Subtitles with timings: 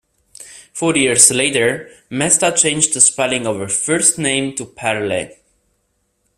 [0.73, 5.29] Four years later, Mesta changed the spelling of her first name to Perle.